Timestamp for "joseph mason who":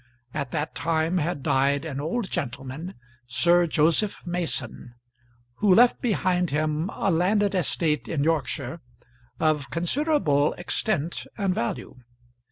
3.67-5.75